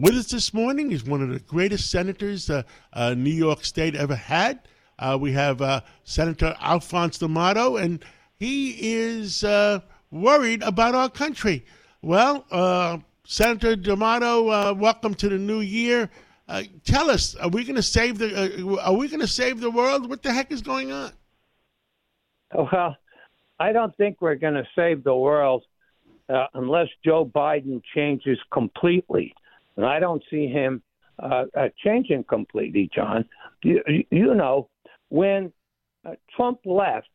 with 0.00 0.14
us 0.14 0.30
this 0.30 0.54
morning. 0.54 0.92
is 0.92 1.04
one 1.04 1.22
of 1.22 1.28
the 1.28 1.40
greatest 1.40 1.90
senators 1.90 2.48
uh, 2.48 2.62
uh, 2.94 3.12
New 3.12 3.30
York 3.30 3.64
State 3.64 3.94
ever 3.94 4.14
had. 4.14 4.60
Uh, 4.98 5.18
we 5.20 5.30
have 5.32 5.60
uh, 5.60 5.82
Senator 6.04 6.56
Alphonse 6.60 7.18
D'Amato, 7.18 7.76
and 7.76 8.02
he 8.38 8.94
is 8.94 9.44
uh, 9.44 9.80
worried 10.10 10.62
about 10.62 10.94
our 10.94 11.10
country. 11.10 11.64
Well, 12.00 12.46
uh, 12.50 12.98
Senator 13.24 13.76
D'Amato, 13.76 14.72
welcome 14.74 15.14
to 15.16 15.28
the 15.28 15.38
new 15.38 15.60
year. 15.60 16.08
tell 16.84 17.10
us, 17.10 17.34
are 17.36 17.50
we 17.50 17.64
going 17.64 17.76
to 17.76 17.82
save 17.82 18.18
the? 18.18 18.80
are 18.82 18.94
we 18.94 19.08
going 19.08 19.20
to 19.20 19.26
save 19.28 19.60
the 19.60 19.70
world? 19.70 20.08
What 20.08 20.22
the 20.22 20.32
heck 20.32 20.50
is 20.50 20.62
going 20.62 20.92
on? 20.92 21.12
Well, 22.54 22.96
I 23.58 23.72
don't 23.72 23.94
think 23.96 24.20
we're 24.20 24.34
going 24.36 24.54
to 24.54 24.66
save 24.74 25.04
the 25.04 25.14
world 25.14 25.64
unless 26.54 26.88
Joe 27.04 27.24
Biden 27.26 27.82
changes 27.94 28.38
completely. 28.50 29.34
And 29.80 29.88
I 29.88 29.98
don't 29.98 30.22
see 30.30 30.46
him 30.46 30.82
uh, 31.22 31.44
uh, 31.56 31.68
changing 31.82 32.24
completely, 32.24 32.90
John. 32.94 33.24
You, 33.64 33.82
you 34.10 34.34
know, 34.34 34.68
when 35.08 35.54
uh, 36.04 36.16
Trump 36.36 36.58
left, 36.66 37.08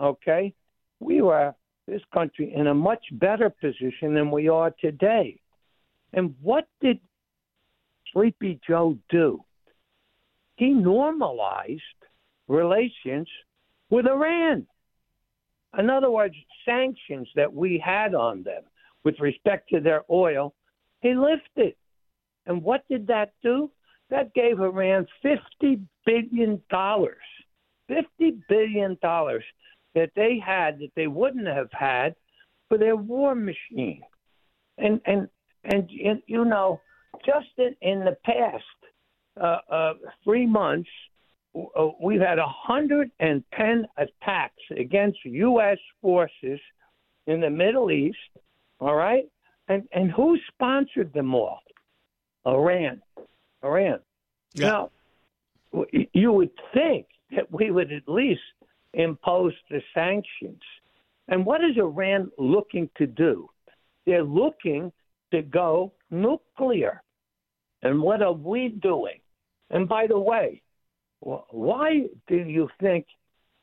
okay, 0.00 0.54
we 0.98 1.20
were, 1.20 1.54
this 1.86 2.00
country, 2.14 2.54
in 2.56 2.68
a 2.68 2.74
much 2.74 3.04
better 3.12 3.50
position 3.50 4.14
than 4.14 4.30
we 4.30 4.48
are 4.48 4.72
today. 4.80 5.38
And 6.14 6.34
what 6.40 6.66
did 6.80 7.00
Sleepy 8.14 8.60
Joe 8.66 8.96
do? 9.10 9.44
He 10.56 10.70
normalized 10.70 11.82
relations 12.48 13.28
with 13.90 14.06
Iran. 14.06 14.66
In 15.78 15.90
other 15.90 16.10
words, 16.10 16.34
sanctions 16.64 17.28
that 17.36 17.52
we 17.52 17.78
had 17.84 18.14
on 18.14 18.42
them 18.42 18.62
with 19.04 19.20
respect 19.20 19.68
to 19.68 19.80
their 19.80 20.04
oil, 20.10 20.54
he 21.02 21.12
lifted. 21.12 21.74
And 22.46 22.62
what 22.62 22.84
did 22.88 23.06
that 23.08 23.32
do? 23.42 23.70
That 24.10 24.34
gave 24.34 24.60
Iran 24.60 25.06
$50 25.24 25.80
billion. 26.04 26.62
$50 26.70 27.22
billion 28.48 28.98
that 29.02 30.10
they 30.14 30.38
had 30.44 30.78
that 30.78 30.90
they 30.94 31.06
wouldn't 31.06 31.46
have 31.46 31.70
had 31.72 32.14
for 32.68 32.78
their 32.78 32.96
war 32.96 33.34
machine. 33.34 34.02
And, 34.78 35.00
and, 35.06 35.28
and, 35.64 35.90
you 36.26 36.44
know, 36.44 36.80
just 37.24 37.48
in, 37.58 37.74
in 37.80 38.00
the 38.04 38.16
past 38.24 38.64
uh, 39.40 39.58
uh, 39.70 39.94
three 40.24 40.46
months, 40.46 40.88
uh, 41.56 41.88
we've 42.02 42.20
had 42.20 42.38
110 42.38 43.86
attacks 43.96 44.62
against 44.78 45.18
U.S. 45.24 45.78
forces 46.02 46.60
in 47.26 47.40
the 47.40 47.50
Middle 47.50 47.90
East. 47.90 48.18
All 48.78 48.94
right, 48.94 49.24
and 49.68 49.88
and 49.92 50.10
who 50.10 50.36
sponsored 50.52 51.12
them 51.14 51.34
all? 51.34 51.60
Iran. 52.46 53.02
Iran. 53.64 53.98
Yeah. 54.54 54.68
Now, 54.68 54.90
you 56.12 56.32
would 56.32 56.50
think 56.72 57.06
that 57.32 57.50
we 57.50 57.70
would 57.70 57.92
at 57.92 58.08
least 58.08 58.40
impose 58.94 59.52
the 59.70 59.82
sanctions. 59.92 60.62
And 61.28 61.44
what 61.44 61.62
is 61.62 61.76
Iran 61.76 62.30
looking 62.38 62.88
to 62.96 63.06
do? 63.06 63.48
They're 64.06 64.22
looking 64.22 64.92
to 65.32 65.42
go 65.42 65.92
nuclear. 66.10 67.02
And 67.82 68.00
what 68.00 68.22
are 68.22 68.32
we 68.32 68.68
doing? 68.68 69.18
And 69.70 69.88
by 69.88 70.06
the 70.06 70.18
way, 70.18 70.62
why 71.20 72.06
do 72.28 72.36
you 72.36 72.68
think 72.80 73.06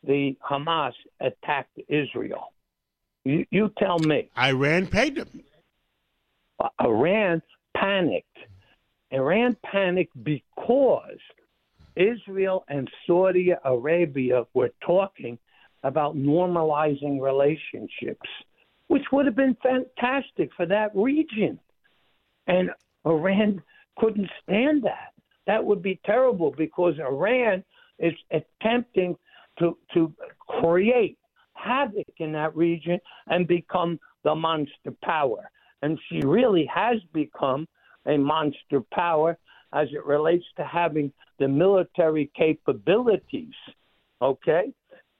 the 0.03 0.35
Hamas 0.47 0.91
attacked 1.21 1.79
Israel? 1.87 2.51
You, 3.23 3.45
you 3.51 3.71
tell 3.77 3.99
me. 3.99 4.29
Iran 4.37 4.87
paid 4.87 5.15
them. 5.15 5.43
Uh, 6.59 6.67
Iran 6.81 7.41
panicked. 7.75 8.32
Iran 9.13 9.55
panicked 9.63 10.21
because 10.23 11.19
Israel 11.95 12.65
and 12.67 12.89
Saudi 13.05 13.53
Arabia 13.63 14.45
were 14.53 14.71
talking 14.85 15.37
about 15.83 16.15
normalizing 16.15 17.21
relationships, 17.21 18.29
which 18.87 19.03
would 19.11 19.25
have 19.25 19.35
been 19.35 19.57
fantastic 19.61 20.49
for 20.57 20.65
that 20.65 20.91
region. 20.95 21.59
And 22.47 22.71
Iran 23.05 23.61
couldn't 23.99 24.29
stand 24.41 24.83
that. 24.83 25.13
That 25.45 25.63
would 25.63 25.81
be 25.81 25.99
terrible 26.05 26.51
because 26.57 26.95
Iran 26.99 27.63
is 27.99 28.13
attempting 28.31 29.15
to 29.59 29.77
to 29.93 30.11
create 30.39 31.17
havoc 31.53 32.07
in 32.17 32.31
that 32.31 32.55
region 32.55 32.99
and 33.27 33.47
become 33.47 33.99
the 34.23 34.33
monster 34.33 34.91
power. 35.03 35.51
And 35.81 35.99
she 36.09 36.21
really 36.21 36.65
has 36.73 36.97
become 37.13 37.67
a 38.05 38.17
monster 38.17 38.81
power 38.91 39.37
as 39.73 39.87
it 39.91 40.05
relates 40.05 40.45
to 40.57 40.65
having 40.65 41.11
the 41.39 41.47
military 41.47 42.31
capabilities, 42.35 43.53
okay? 44.21 44.71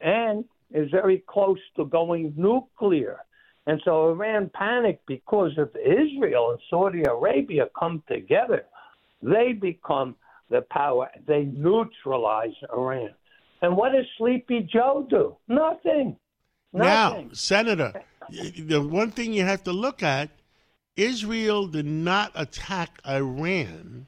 And 0.01 0.45
is 0.71 0.89
very 0.91 1.23
close 1.27 1.59
to 1.75 1.85
going 1.85 2.33
nuclear. 2.35 3.19
And 3.65 3.81
so 3.85 4.09
Iran 4.09 4.51
panicked 4.53 5.05
because 5.07 5.51
if 5.57 5.69
Israel 5.75 6.51
and 6.51 6.59
Saudi 6.69 7.03
Arabia 7.03 7.67
come 7.79 8.03
together 8.07 8.65
they 9.23 9.53
become 9.53 10.15
the 10.49 10.61
power. 10.69 11.09
They 11.25 11.45
neutralize 11.45 12.53
Iran. 12.71 13.11
And 13.61 13.77
what 13.77 13.93
does 13.93 14.05
Sleepy 14.17 14.67
Joe 14.71 15.07
do? 15.09 15.37
Nothing. 15.47 16.17
Nothing. 16.73 17.27
Now, 17.27 17.33
Senator, 17.33 17.93
the 18.29 18.81
one 18.81 19.11
thing 19.11 19.33
you 19.33 19.45
have 19.45 19.63
to 19.63 19.71
look 19.71 20.03
at 20.03 20.29
Israel 20.95 21.67
did 21.67 21.85
not 21.85 22.31
attack 22.35 23.01
Iran. 23.07 24.07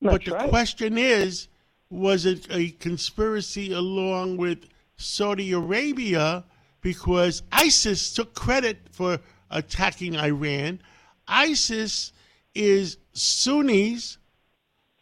That's 0.00 0.14
but 0.14 0.24
the 0.24 0.32
right. 0.32 0.48
question 0.48 0.98
is 0.98 1.48
was 1.90 2.24
it 2.24 2.46
a 2.50 2.70
conspiracy 2.70 3.72
along 3.72 4.36
with 4.36 4.68
Saudi 4.96 5.52
Arabia 5.52 6.44
because 6.80 7.42
ISIS 7.50 8.14
took 8.14 8.34
credit 8.34 8.78
for 8.90 9.18
attacking 9.50 10.16
Iran? 10.16 10.80
ISIS 11.26 12.12
is 12.54 12.96
Sunnis 13.12 14.18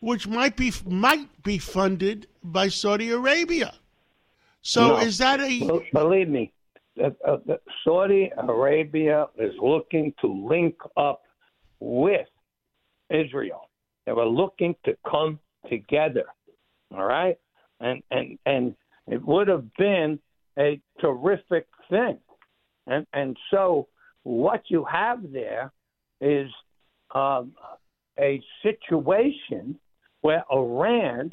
which 0.00 0.26
might 0.28 0.56
be 0.56 0.72
might 0.86 1.42
be 1.42 1.58
funded 1.58 2.26
by 2.42 2.68
Saudi 2.68 3.10
Arabia. 3.10 3.74
So 4.62 4.88
no. 4.88 4.96
is 4.98 5.18
that 5.18 5.40
a 5.40 5.82
believe 5.92 6.28
me? 6.28 6.52
Uh, 7.02 7.10
uh, 7.26 7.36
Saudi 7.84 8.30
Arabia 8.36 9.26
is 9.38 9.52
looking 9.62 10.12
to 10.20 10.26
link 10.26 10.74
up 10.96 11.22
with 11.80 12.26
Israel. 13.10 13.68
They 14.06 14.12
were 14.12 14.26
looking 14.26 14.74
to 14.84 14.96
come 15.08 15.38
together. 15.68 16.24
All 16.94 17.04
right, 17.04 17.36
and 17.80 18.02
and 18.10 18.38
and 18.46 18.74
it 19.06 19.24
would 19.24 19.48
have 19.48 19.64
been 19.76 20.18
a 20.58 20.80
terrific 21.00 21.66
thing. 21.90 22.18
And 22.86 23.06
and 23.12 23.36
so 23.50 23.88
what 24.22 24.62
you 24.68 24.84
have 24.90 25.20
there 25.32 25.72
is 26.20 26.50
um, 27.14 27.52
a 28.18 28.42
situation 28.62 29.78
where 30.22 30.42
Iran, 30.50 31.30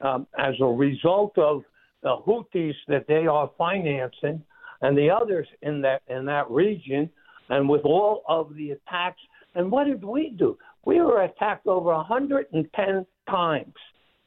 um, 0.00 0.26
as 0.38 0.54
a 0.60 0.66
result 0.66 1.38
of 1.38 1.62
the 2.02 2.16
Houthis 2.26 2.74
that 2.88 3.06
they 3.06 3.26
are 3.26 3.50
financing 3.56 4.42
and 4.82 4.96
the 4.96 5.10
others 5.10 5.46
in 5.62 5.80
that 5.82 6.02
in 6.08 6.24
that 6.26 6.50
region, 6.50 7.08
and 7.48 7.68
with 7.68 7.82
all 7.84 8.22
of 8.28 8.54
the 8.54 8.72
attacks, 8.72 9.20
and 9.54 9.70
what 9.70 9.84
did 9.84 10.04
we 10.04 10.30
do? 10.30 10.58
We 10.84 11.00
were 11.00 11.22
attacked 11.22 11.66
over 11.66 11.92
110 11.94 13.06
times. 13.28 13.74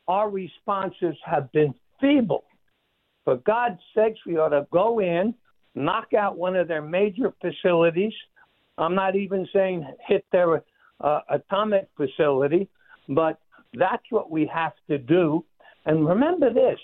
Our 0.08 0.30
responses 0.30 1.16
have 1.26 1.52
been 1.52 1.74
feeble. 2.00 2.46
For 3.26 3.38
God's 3.38 3.80
sakes, 3.96 4.20
we 4.26 4.38
ought 4.38 4.50
to 4.50 4.68
go 4.72 5.00
in, 5.00 5.34
knock 5.74 6.14
out 6.14 6.38
one 6.38 6.56
of 6.56 6.68
their 6.68 6.82
major 6.82 7.34
facilities. 7.42 8.14
I'm 8.78 8.96
not 8.96 9.16
even 9.16 9.48
saying 9.52 9.86
hit 10.08 10.26
their 10.32 10.64
uh, 11.02 11.20
atomic 11.30 11.90
facility, 11.98 12.70
but 13.10 13.40
that's 13.74 14.04
what 14.10 14.32
we 14.32 14.50
have 14.54 14.74
to 14.90 14.98
do. 14.98 15.44
And 15.86 16.08
remember 16.08 16.54
this 16.54 16.80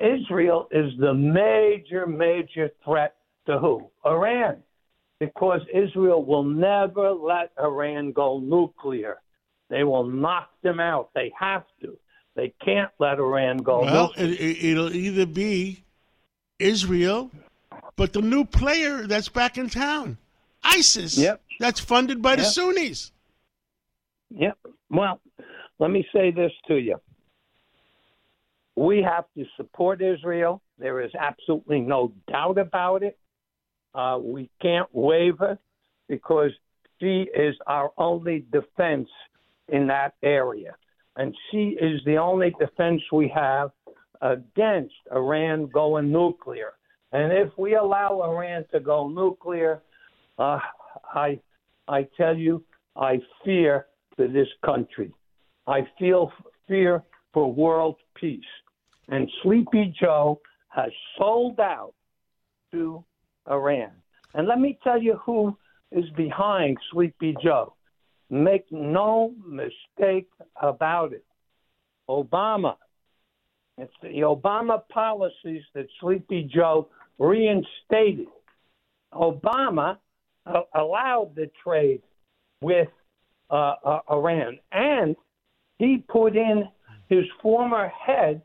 Israel 0.00 0.68
is 0.70 0.92
the 0.98 1.14
major, 1.14 2.06
major 2.06 2.70
threat 2.84 3.16
to 3.46 3.58
who? 3.58 3.90
Iran. 4.04 4.62
Because 5.18 5.60
Israel 5.74 6.24
will 6.24 6.44
never 6.44 7.10
let 7.10 7.50
Iran 7.58 8.12
go 8.12 8.38
nuclear. 8.38 9.16
They 9.68 9.82
will 9.82 10.04
knock 10.04 10.50
them 10.62 10.78
out. 10.78 11.10
They 11.14 11.32
have 11.38 11.64
to. 11.82 11.98
They 12.36 12.54
can't 12.64 12.90
let 13.00 13.18
Iran 13.18 13.58
go. 13.58 13.80
Well, 13.80 14.12
it, 14.16 14.76
will 14.76 14.94
either 14.94 15.26
be 15.26 15.82
Israel, 16.60 17.32
but 17.96 18.12
the 18.12 18.22
new 18.22 18.44
player 18.44 19.08
that's 19.08 19.28
back 19.28 19.58
in 19.58 19.68
town, 19.68 20.18
ISIS. 20.62 21.18
Yep. 21.18 21.42
That's 21.58 21.80
funded 21.80 22.22
by 22.22 22.30
yep. 22.30 22.38
the 22.38 22.44
Sunnis. 22.44 23.10
Yep. 24.30 24.56
Well, 24.88 25.20
let 25.80 25.90
me 25.90 26.06
say 26.12 26.30
this 26.30 26.52
to 26.68 26.76
you. 26.76 27.00
We 28.78 29.02
have 29.02 29.24
to 29.36 29.44
support 29.56 30.00
Israel. 30.00 30.62
There 30.78 31.00
is 31.00 31.10
absolutely 31.18 31.80
no 31.80 32.12
doubt 32.30 32.58
about 32.58 33.02
it. 33.02 33.18
Uh, 33.92 34.20
we 34.22 34.50
can't 34.62 34.88
waver 34.92 35.58
because 36.08 36.52
she 37.00 37.26
is 37.34 37.56
our 37.66 37.90
only 37.98 38.46
defense 38.52 39.08
in 39.66 39.88
that 39.88 40.14
area. 40.22 40.76
And 41.16 41.34
she 41.50 41.76
is 41.80 42.00
the 42.06 42.18
only 42.18 42.54
defense 42.60 43.02
we 43.12 43.28
have 43.34 43.72
against 44.22 44.94
Iran 45.10 45.66
going 45.66 46.12
nuclear. 46.12 46.74
And 47.10 47.32
if 47.32 47.48
we 47.58 47.74
allow 47.74 48.22
Iran 48.22 48.64
to 48.70 48.78
go 48.78 49.08
nuclear, 49.08 49.82
uh, 50.38 50.60
I, 51.12 51.40
I 51.88 52.06
tell 52.16 52.36
you, 52.36 52.62
I 52.94 53.18
fear 53.44 53.86
for 54.14 54.28
this 54.28 54.48
country. 54.64 55.12
I 55.66 55.80
feel 55.98 56.30
fear 56.68 57.02
for 57.32 57.52
world 57.52 57.96
peace. 58.14 58.44
And 59.08 59.30
Sleepy 59.42 59.94
Joe 59.98 60.40
has 60.68 60.90
sold 61.16 61.60
out 61.60 61.94
to 62.72 63.04
Iran. 63.50 63.90
And 64.34 64.46
let 64.46 64.60
me 64.60 64.78
tell 64.84 65.00
you 65.00 65.18
who 65.24 65.56
is 65.90 66.04
behind 66.16 66.76
Sleepy 66.92 67.34
Joe. 67.42 67.74
Make 68.30 68.66
no 68.70 69.32
mistake 69.46 70.28
about 70.60 71.12
it. 71.12 71.24
Obama. 72.08 72.76
It's 73.78 73.92
the 74.02 74.20
Obama 74.20 74.82
policies 74.88 75.62
that 75.74 75.86
Sleepy 76.00 76.50
Joe 76.52 76.88
reinstated. 77.18 78.26
Obama 79.14 79.98
uh, 80.46 80.60
allowed 80.74 81.34
the 81.34 81.50
trade 81.62 82.02
with 82.60 82.88
uh, 83.50 83.74
uh, 83.84 84.00
Iran, 84.10 84.58
and 84.72 85.16
he 85.78 86.04
put 86.08 86.36
in 86.36 86.64
his 87.08 87.24
former 87.40 87.88
head 87.88 88.42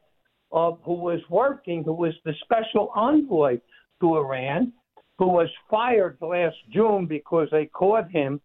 who 0.53 0.94
was 0.94 1.19
working, 1.29 1.83
who 1.83 1.94
was 1.94 2.13
the 2.25 2.33
special 2.44 2.91
envoy 2.95 3.59
to 4.00 4.17
Iran, 4.17 4.71
who 5.17 5.27
was 5.27 5.50
fired 5.69 6.17
last 6.21 6.55
June 6.71 7.07
because 7.07 7.47
they 7.51 7.65
caught 7.65 8.09
him 8.11 8.39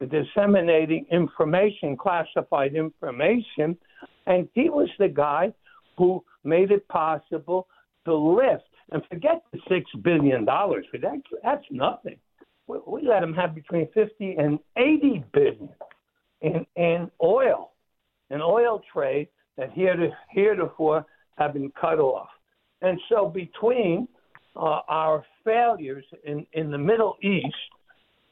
disseminating 0.00 1.04
information, 1.10 1.96
classified 1.96 2.74
information, 2.76 3.76
and 4.26 4.48
he 4.54 4.70
was 4.70 4.88
the 4.98 5.08
guy 5.08 5.52
who 5.96 6.22
made 6.44 6.70
it 6.70 6.86
possible 6.88 7.66
to 8.04 8.14
lift 8.14 8.62
and 8.92 9.02
forget 9.10 9.42
the 9.52 9.58
six 9.68 9.90
billion 10.02 10.44
dollars. 10.44 10.86
That, 10.92 11.20
that's 11.42 11.64
nothing. 11.70 12.18
We, 12.68 12.78
we 12.86 13.08
let 13.08 13.22
him 13.22 13.34
have 13.34 13.54
between 13.54 13.88
fifty 13.92 14.36
and 14.38 14.60
eighty 14.76 15.24
billion 15.32 15.70
in 16.40 16.64
in 16.76 17.10
oil, 17.20 17.72
an 18.30 18.40
oil 18.40 18.80
trade 18.92 19.28
that 19.56 19.72
here 19.72 19.96
to, 19.96 20.10
heretofore 20.30 21.04
have 21.38 21.52
been 21.54 21.72
cut 21.80 21.98
off. 21.98 22.28
And 22.82 22.98
so 23.08 23.28
between 23.28 24.08
uh, 24.56 24.80
our 24.88 25.24
failures 25.44 26.04
in, 26.24 26.46
in 26.52 26.70
the 26.70 26.78
Middle 26.78 27.16
East 27.22 27.54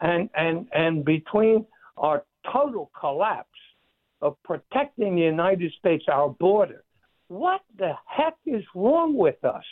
and, 0.01 0.29
and, 0.35 0.67
and 0.73 1.05
between 1.05 1.65
our 1.97 2.25
total 2.53 2.91
collapse 2.99 3.49
of 4.23 4.37
protecting 4.45 5.17
the 5.17 5.23
United 5.23 5.73
States, 5.79 6.05
our 6.09 6.31
border, 6.31 6.83
what 7.29 7.61
the 7.79 7.93
heck 8.07 8.37
is 8.47 8.63
wrong 8.75 9.17
with 9.17 9.43
us? 9.45 9.65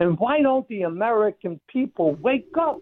And 0.00 0.18
why 0.18 0.42
don't 0.42 0.66
the 0.68 0.82
American 0.82 1.60
people 1.68 2.16
wake 2.16 2.52
up? 2.60 2.78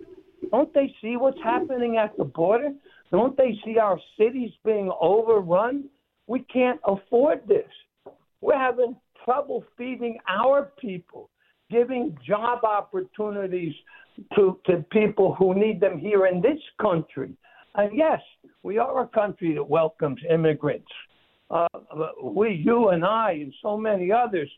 Don't 0.50 0.72
they 0.74 0.94
see 1.00 1.16
what's 1.16 1.38
happening 1.42 1.96
at 1.96 2.16
the 2.16 2.24
border? 2.24 2.72
Don't 3.10 3.36
they 3.36 3.58
see 3.64 3.78
our 3.78 3.98
cities 4.18 4.50
being 4.64 4.90
overrun? 5.00 5.84
We 6.26 6.40
can't 6.52 6.80
afford 6.86 7.46
this. 7.46 7.68
We're 8.40 8.58
having 8.58 8.96
trouble 9.24 9.64
feeding 9.76 10.18
our 10.28 10.72
people, 10.78 11.30
giving 11.70 12.16
job 12.26 12.64
opportunities 12.64 13.74
to, 14.34 14.58
to 14.66 14.84
people 14.90 15.34
who 15.34 15.54
need 15.54 15.80
them 15.80 15.98
here 15.98 16.26
in 16.26 16.40
this 16.40 16.60
country. 16.80 17.32
And 17.74 17.96
yes, 17.96 18.20
we 18.62 18.78
are 18.78 19.02
a 19.02 19.08
country 19.08 19.54
that 19.54 19.68
welcomes 19.68 20.20
immigrants. 20.30 20.86
Uh, 21.50 21.68
we, 22.22 22.62
you 22.64 22.88
and 22.88 23.04
I, 23.04 23.32
and 23.32 23.54
so 23.62 23.76
many 23.76 24.10
others, 24.10 24.50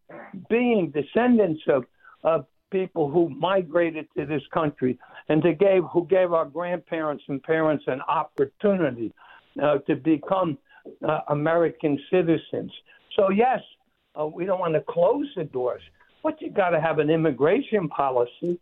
being 0.48 0.90
descendants 0.90 1.62
of, 1.68 1.84
of 2.22 2.46
people 2.70 3.10
who 3.10 3.28
migrated 3.30 4.06
to 4.16 4.26
this 4.26 4.42
country 4.52 4.98
and 5.28 5.42
to 5.42 5.52
gave, 5.54 5.82
who 5.92 6.06
gave 6.06 6.32
our 6.32 6.44
grandparents 6.44 7.24
and 7.28 7.42
parents 7.42 7.84
an 7.86 8.00
opportunity 8.08 9.12
uh, 9.62 9.78
to 9.78 9.96
become 9.96 10.58
uh, 11.06 11.20
American 11.28 11.98
citizens. 12.10 12.70
So, 13.16 13.30
yes, 13.30 13.60
uh, 14.18 14.26
we 14.26 14.44
don't 14.44 14.60
want 14.60 14.74
to 14.74 14.80
close 14.80 15.26
the 15.36 15.44
doors, 15.44 15.82
but 16.22 16.40
you 16.40 16.50
got 16.50 16.70
to 16.70 16.80
have 16.80 16.98
an 16.98 17.10
immigration 17.10 17.88
policy. 17.88 18.58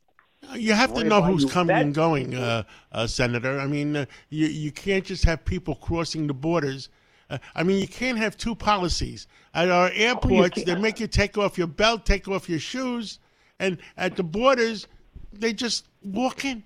You 0.55 0.75
have 0.75 0.93
to 0.95 1.05
know 1.05 1.23
who's 1.23 1.45
coming 1.47 1.75
and 1.75 1.95
going, 1.95 2.35
uh, 2.35 2.65
uh, 2.93 3.07
Senator. 3.07 3.59
I 3.59 3.67
mean, 3.67 3.97
uh, 3.97 4.07
you 4.29 4.47
you 4.47 4.73
can't 4.73 5.05
just 5.05 5.25
have 5.25 5.45
people 5.45 5.75
crossing 5.75 6.27
the 6.27 6.35
borders. 6.35 6.91
Uh, 7.31 7.39
I 7.55 7.63
mean, 7.63 7.81
you 7.81 7.89
can't 7.89 8.19
have 8.19 8.37
two 8.37 8.55
policies 8.55 9.27
at 9.55 9.71
our 9.71 9.91
airports. 9.95 10.59
Oh, 10.59 10.65
they 10.67 10.75
make 10.75 11.01
you 11.01 11.07
take 11.07 11.39
off 11.39 11.57
your 11.57 11.67
belt, 11.67 12.05
take 12.05 12.29
off 12.29 12.49
your 12.49 12.59
shoes, 12.59 13.21
and 13.59 13.79
at 13.97 14.17
the 14.17 14.23
borders, 14.23 14.87
they 15.33 15.55
just 15.55 15.87
walk 16.03 16.45
in. 16.45 16.63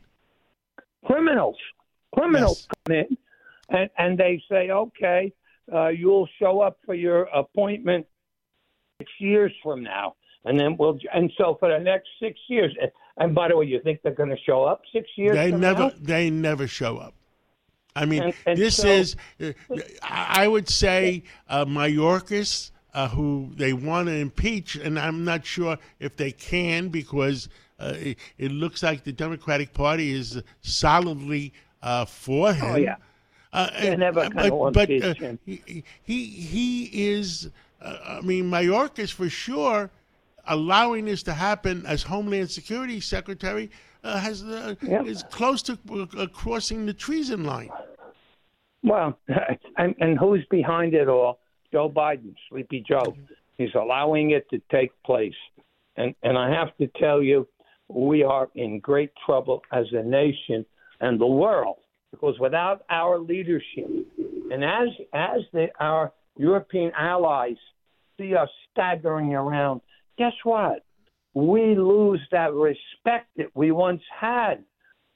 Criminals, 1.04 1.56
criminals 2.12 2.66
yes. 2.68 2.76
come 2.84 2.96
in, 2.96 3.16
and 3.68 3.90
and 3.96 4.18
they 4.18 4.42
say, 4.50 4.70
okay, 4.70 5.32
uh, 5.72 5.88
you'll 5.88 6.28
show 6.40 6.60
up 6.60 6.78
for 6.84 6.94
your 6.94 7.24
appointment 7.24 8.06
six 8.98 9.10
years 9.18 9.52
from 9.62 9.82
now, 9.82 10.16
and 10.44 10.58
then 10.58 10.76
we'll. 10.76 10.98
And 11.14 11.32
so 11.38 11.56
for 11.58 11.70
the 11.70 11.82
next 11.82 12.08
six 12.20 12.38
years, 12.48 12.74
and 13.16 13.34
by 13.34 13.48
the 13.48 13.56
way, 13.56 13.66
you 13.66 13.80
think 13.82 14.00
they're 14.02 14.12
going 14.12 14.30
to 14.30 14.42
show 14.44 14.64
up 14.64 14.82
six 14.92 15.08
years? 15.16 15.34
They 15.34 15.50
never. 15.52 15.84
Now? 15.84 15.92
They 16.00 16.30
never 16.30 16.66
show 16.66 16.98
up. 16.98 17.14
I 17.96 18.04
mean, 18.04 18.22
and, 18.22 18.34
and 18.46 18.58
this 18.58 18.76
so, 18.76 18.88
is. 18.88 19.16
I 20.02 20.46
would 20.46 20.68
say 20.68 21.24
uh, 21.48 21.64
Mayorkas. 21.64 22.72
Uh, 22.94 23.06
who 23.06 23.52
they 23.54 23.74
want 23.74 24.08
to 24.08 24.14
impeach, 24.14 24.74
and 24.74 24.98
I'm 24.98 25.22
not 25.22 25.44
sure 25.44 25.76
if 26.00 26.16
they 26.16 26.32
can 26.32 26.88
because 26.88 27.48
uh, 27.78 27.92
it, 27.94 28.18
it, 28.38 28.50
looks 28.50 28.82
like 28.82 29.04
the 29.04 29.12
Democratic 29.12 29.74
Party 29.74 30.10
is 30.10 30.42
solidly 30.62 31.52
uh, 31.82 32.06
for 32.06 32.52
him. 32.54 32.64
Oh 32.64 32.76
yeah, 32.76 32.96
uh, 33.52 33.68
they 33.78 33.94
never 33.94 34.28
but, 34.30 34.72
but 34.72 34.90
uh, 34.90 35.14
he, 35.44 35.84
he 36.02 36.24
he 36.24 37.10
is 37.10 37.46
uh, 37.46 37.50
I 37.80 38.20
mean, 38.22 38.50
Mayorkas 38.50 39.12
for 39.12 39.28
sure 39.28 39.90
allowing 40.46 41.04
this 41.04 41.22
to 41.24 41.34
happen 41.34 41.84
as 41.86 42.02
Homeland 42.02 42.50
Security 42.50 43.00
Secretary 43.00 43.70
uh, 44.02 44.18
has 44.18 44.42
uh, 44.42 44.74
yep. 44.82 45.06
is 45.06 45.22
close 45.30 45.62
to 45.62 45.78
uh, 46.16 46.26
crossing 46.32 46.86
the 46.86 46.94
treason 46.94 47.44
line. 47.44 47.70
Well, 48.82 49.18
and, 49.76 49.94
and 49.98 50.18
who's 50.18 50.44
behind 50.50 50.94
it 50.94 51.08
all? 51.08 51.40
Joe 51.72 51.90
Biden, 51.90 52.34
Sleepy 52.48 52.84
Joe. 52.88 53.14
He's 53.58 53.74
allowing 53.74 54.30
it 54.30 54.48
to 54.50 54.60
take 54.70 54.90
place, 55.04 55.34
and 55.96 56.14
and 56.22 56.38
I 56.38 56.50
have 56.50 56.76
to 56.78 56.86
tell 56.98 57.22
you, 57.22 57.46
we 57.88 58.22
are 58.22 58.48
in 58.54 58.80
great 58.80 59.10
trouble 59.26 59.62
as 59.72 59.86
a 59.92 60.02
nation 60.02 60.64
and 61.00 61.20
the 61.20 61.26
world 61.26 61.78
because 62.10 62.38
without 62.38 62.82
our 62.88 63.18
leadership, 63.18 63.88
and 64.50 64.64
as 64.64 64.88
as 65.12 65.40
the, 65.52 65.68
our 65.80 66.12
European 66.38 66.92
allies 66.96 67.56
see 68.18 68.34
us 68.34 68.48
staggering 68.72 69.34
around, 69.34 69.80
guess 70.16 70.32
what? 70.44 70.84
We 71.34 71.76
lose 71.76 72.20
that 72.32 72.52
respect 72.54 73.28
that 73.36 73.50
we 73.54 73.70
once 73.70 74.02
had. 74.18 74.64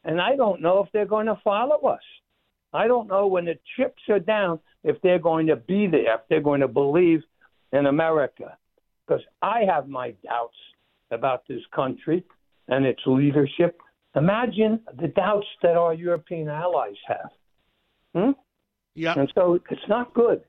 And 0.04 0.20
I 0.20 0.36
don't 0.36 0.60
know 0.60 0.82
if 0.82 0.90
they're 0.92 1.06
going 1.06 1.26
to 1.26 1.40
follow 1.42 1.78
us. 1.88 2.02
I 2.72 2.86
don't 2.86 3.08
know 3.08 3.26
when 3.26 3.44
the 3.44 3.58
chips 3.76 4.02
are 4.08 4.18
down 4.18 4.58
if 4.82 5.00
they're 5.02 5.18
going 5.18 5.46
to 5.46 5.56
be 5.56 5.86
there, 5.86 6.14
if 6.14 6.20
they're 6.28 6.40
going 6.40 6.60
to 6.60 6.68
believe 6.68 7.22
in 7.72 7.86
America. 7.86 8.56
Because 9.06 9.22
I 9.40 9.62
have 9.68 9.88
my 9.88 10.14
doubts 10.24 10.56
about 11.10 11.46
this 11.48 11.62
country 11.74 12.24
and 12.68 12.84
its 12.86 13.02
leadership. 13.06 13.80
Imagine 14.16 14.80
the 15.00 15.08
doubts 15.08 15.46
that 15.62 15.76
our 15.76 15.94
European 15.94 16.48
allies 16.48 16.96
have. 17.06 17.30
Hmm? 18.14 18.30
Yeah. 18.94 19.14
And 19.18 19.30
so 19.34 19.58
it's 19.70 19.88
not 19.88 20.14
good. 20.14 20.42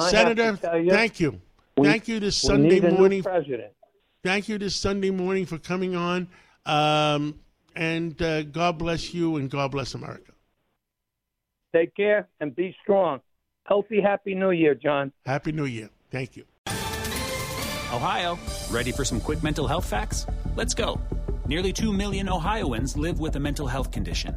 Senator, 0.00 0.58
you, 0.78 0.90
thank 0.90 1.20
you. 1.20 1.40
We, 1.76 1.88
thank 1.88 2.08
you 2.08 2.20
this 2.20 2.36
Sunday 2.36 2.80
morning. 2.80 3.22
president. 3.22 3.72
Thank 4.22 4.48
you 4.48 4.58
this 4.58 4.74
Sunday 4.76 5.10
morning 5.10 5.44
for 5.44 5.58
coming 5.58 5.96
on. 5.96 6.28
Um, 6.64 7.40
and 7.76 8.20
uh, 8.22 8.42
God 8.44 8.78
bless 8.78 9.12
you 9.12 9.36
and 9.36 9.50
God 9.50 9.70
bless 9.70 9.94
America. 9.94 10.32
Take 11.74 11.94
care 11.94 12.28
and 12.40 12.54
be 12.54 12.74
strong. 12.82 13.20
Healthy, 13.66 14.00
happy 14.00 14.34
new 14.34 14.50
year, 14.50 14.74
John. 14.74 15.12
Happy 15.26 15.52
new 15.52 15.64
year. 15.64 15.90
Thank 16.10 16.36
you. 16.36 16.44
Ohio, 17.92 18.38
ready 18.70 18.92
for 18.92 19.04
some 19.04 19.20
quick 19.20 19.42
mental 19.42 19.66
health 19.66 19.86
facts? 19.86 20.26
Let's 20.56 20.74
go. 20.74 21.00
Nearly 21.46 21.72
2 21.72 21.92
million 21.92 22.28
Ohioans 22.28 22.96
live 22.96 23.20
with 23.20 23.36
a 23.36 23.40
mental 23.40 23.66
health 23.66 23.90
condition. 23.90 24.36